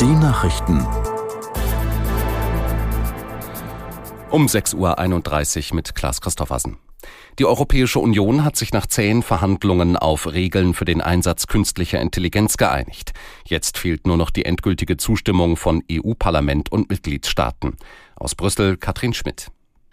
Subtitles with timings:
[0.00, 0.78] Die Nachrichten.
[4.30, 6.78] Um 6.31 Uhr mit Klaas Christoffersen.
[7.38, 12.56] Die Europäische Union hat sich nach zähen Verhandlungen auf Regeln für den Einsatz künstlicher Intelligenz
[12.56, 13.12] geeinigt.
[13.44, 17.76] Jetzt fehlt nur noch die endgültige Zustimmung von EU-Parlament und Mitgliedstaaten.
[18.16, 19.48] Aus Brüssel Katrin Schmidt.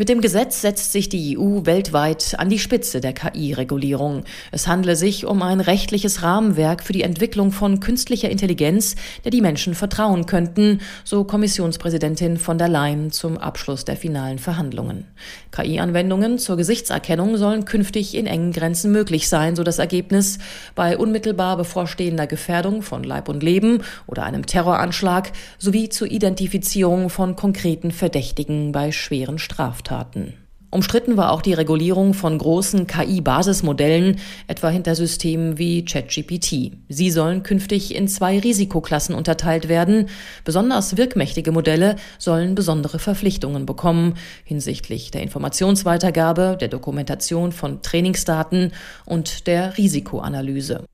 [0.00, 4.22] Mit dem Gesetz setzt sich die EU weltweit an die Spitze der KI-Regulierung.
[4.52, 9.40] Es handle sich um ein rechtliches Rahmenwerk für die Entwicklung von künstlicher Intelligenz, der die
[9.40, 15.04] Menschen vertrauen könnten, so Kommissionspräsidentin von der Leyen zum Abschluss der finalen Verhandlungen.
[15.50, 20.38] KI-Anwendungen zur Gesichtserkennung sollen künftig in engen Grenzen möglich sein, so das Ergebnis.
[20.76, 27.34] Bei unmittelbar bevorstehender Gefährdung von Leib und Leben oder einem Terroranschlag sowie zur Identifizierung von
[27.34, 29.87] konkreten Verdächtigen bei schweren Straftaten.
[29.88, 30.34] Straftaten.
[30.70, 36.72] Umstritten war auch die Regulierung von großen KI-Basismodellen, etwa hinter Systemen wie ChatGPT.
[36.90, 40.10] Sie sollen künftig in zwei Risikoklassen unterteilt werden.
[40.44, 48.72] Besonders wirkmächtige Modelle sollen besondere Verpflichtungen bekommen hinsichtlich der Informationsweitergabe, der Dokumentation von Trainingsdaten
[49.06, 50.84] und der Risikoanalyse.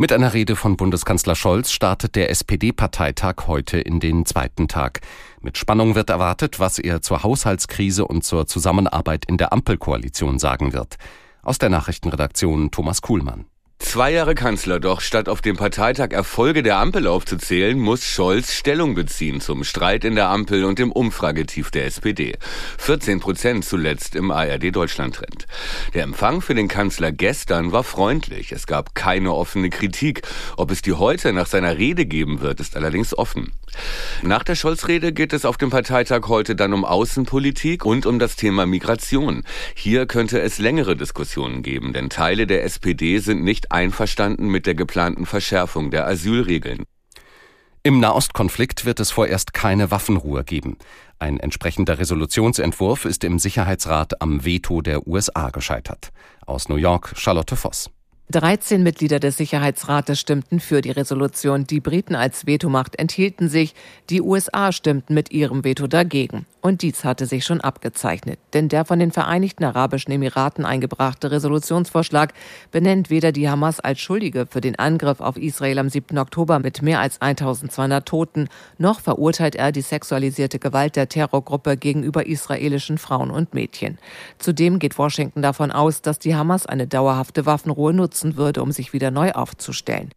[0.00, 5.02] Mit einer Rede von Bundeskanzler Scholz startet der SPD-Parteitag heute in den zweiten Tag.
[5.42, 10.72] Mit Spannung wird erwartet, was er zur Haushaltskrise und zur Zusammenarbeit in der Ampelkoalition sagen
[10.72, 10.96] wird.
[11.42, 13.44] Aus der Nachrichtenredaktion Thomas Kuhlmann.
[13.80, 18.94] Zwei Jahre Kanzler, doch statt auf dem Parteitag Erfolge der Ampel aufzuzählen, muss Scholz Stellung
[18.94, 22.36] beziehen zum Streit in der Ampel und dem Umfragetief der SPD.
[22.78, 25.46] 14 Prozent zuletzt im ARD-Deutschland-Trend.
[25.94, 28.52] Der Empfang für den Kanzler gestern war freundlich.
[28.52, 30.22] Es gab keine offene Kritik.
[30.56, 33.50] Ob es die heute nach seiner Rede geben wird, ist allerdings offen.
[34.22, 38.36] Nach der Scholz-Rede geht es auf dem Parteitag heute dann um Außenpolitik und um das
[38.36, 39.44] Thema Migration.
[39.74, 44.74] Hier könnte es längere Diskussionen geben, denn Teile der SPD sind nicht einverstanden mit der
[44.74, 46.84] geplanten Verschärfung der Asylregeln.
[47.82, 50.76] Im Nahostkonflikt wird es vorerst keine Waffenruhe geben.
[51.18, 56.10] Ein entsprechender Resolutionsentwurf ist im Sicherheitsrat am Veto der USA gescheitert.
[56.46, 57.90] Aus New York Charlotte Voss.
[58.30, 61.64] 13 Mitglieder des Sicherheitsrates stimmten für die Resolution.
[61.64, 63.74] Die Briten als Vetomacht enthielten sich.
[64.08, 66.46] Die USA stimmten mit ihrem Veto dagegen.
[66.60, 68.38] Und dies hatte sich schon abgezeichnet.
[68.52, 72.34] Denn der von den Vereinigten Arabischen Emiraten eingebrachte Resolutionsvorschlag
[72.70, 76.18] benennt weder die Hamas als Schuldige für den Angriff auf Israel am 7.
[76.18, 78.48] Oktober mit mehr als 1200 Toten,
[78.78, 83.98] noch verurteilt er die sexualisierte Gewalt der Terrorgruppe gegenüber israelischen Frauen und Mädchen.
[84.38, 88.92] Zudem geht Washington davon aus, dass die Hamas eine dauerhafte Waffenruhe nutzen würde, um sich
[88.92, 90.10] wieder neu aufzustellen.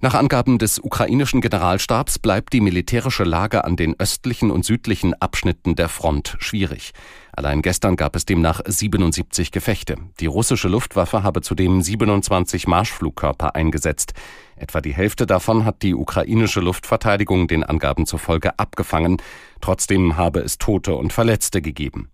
[0.00, 5.76] Nach Angaben des ukrainischen Generalstabs bleibt die militärische Lage an den östlichen und südlichen Abschnitten
[5.76, 6.92] der Front schwierig.
[7.32, 9.96] Allein gestern gab es demnach 77 Gefechte.
[10.20, 14.12] Die russische Luftwaffe habe zudem 27 Marschflugkörper eingesetzt.
[14.56, 19.22] Etwa die Hälfte davon hat die ukrainische Luftverteidigung den Angaben zufolge abgefangen.
[19.62, 22.10] Trotzdem habe es Tote und Verletzte gegeben.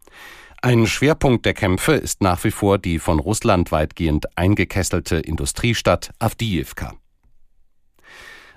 [0.63, 6.97] Ein Schwerpunkt der Kämpfe ist nach wie vor die von Russland weitgehend eingekesselte Industriestadt Avdiivka.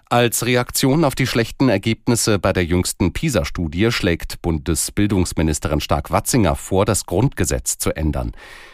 [0.09, 7.05] Als Reaktion auf die schlechten Ergebnisse bei der jüngsten PISA-Studie schlägt Bundesbildungsministerin Stark-Watzinger vor, das
[7.05, 8.33] Grundgesetz zu ändern.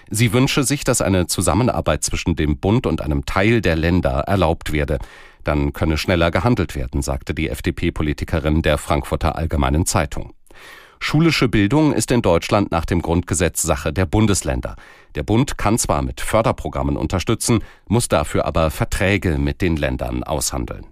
[0.10, 4.74] Sie wünsche sich, dass eine Zusammenarbeit zwischen dem Bund und einem Teil der Länder erlaubt
[4.74, 4.98] werde.
[5.44, 10.34] Dann könne schneller gehandelt werden, sagte die FDP-Politikerin der Frankfurter Allgemeinen Zeitung.
[11.00, 14.76] Schulische Bildung ist in Deutschland nach dem Grundgesetz Sache der Bundesländer.
[15.16, 20.86] Der Bund kann zwar mit Förderprogrammen unterstützen, muss dafür aber Verträge mit den Ländern aushandeln.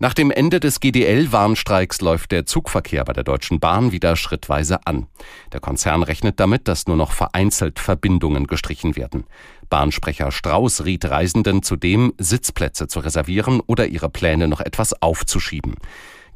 [0.00, 5.08] Nach dem Ende des GDL-Warnstreiks läuft der Zugverkehr bei der Deutschen Bahn wieder schrittweise an.
[5.52, 9.24] Der Konzern rechnet damit, dass nur noch vereinzelt Verbindungen gestrichen werden.
[9.68, 15.74] Bahnsprecher Strauß riet Reisenden zudem, Sitzplätze zu reservieren oder ihre Pläne noch etwas aufzuschieben.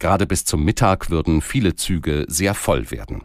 [0.03, 3.23] Gerade bis zum Mittag würden viele Züge sehr voll werden.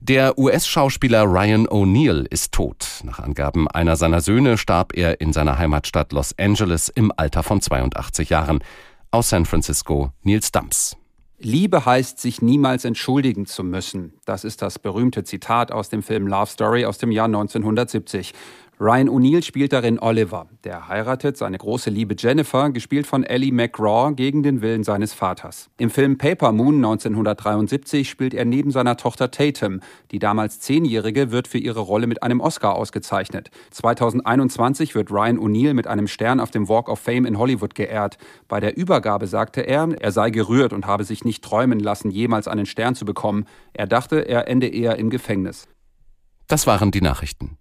[0.00, 3.00] Der US-Schauspieler Ryan O'Neill ist tot.
[3.04, 7.62] Nach Angaben einer seiner Söhne starb er in seiner Heimatstadt Los Angeles im Alter von
[7.62, 8.62] 82 Jahren.
[9.10, 10.94] Aus San Francisco Nils Dams.
[11.38, 14.12] Liebe heißt, sich niemals entschuldigen zu müssen.
[14.26, 18.34] Das ist das berühmte Zitat aus dem Film Love Story aus dem Jahr 1970.
[18.80, 20.46] Ryan O'Neill spielt darin Oliver.
[20.62, 25.68] Der heiratet seine große Liebe Jennifer, gespielt von Ellie McGraw, gegen den Willen seines Vaters.
[25.78, 29.80] Im Film Paper Moon 1973 spielt er neben seiner Tochter Tatum.
[30.12, 33.50] Die damals Zehnjährige wird für ihre Rolle mit einem Oscar ausgezeichnet.
[33.72, 38.16] 2021 wird Ryan O'Neill mit einem Stern auf dem Walk of Fame in Hollywood geehrt.
[38.46, 42.46] Bei der Übergabe sagte er, er sei gerührt und habe sich nicht träumen lassen, jemals
[42.46, 43.46] einen Stern zu bekommen.
[43.72, 45.66] Er dachte, er ende eher im Gefängnis.
[46.46, 47.58] Das waren die Nachrichten.